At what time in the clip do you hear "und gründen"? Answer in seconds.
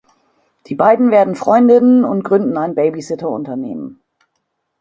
2.05-2.57